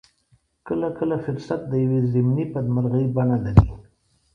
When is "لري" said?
3.45-3.69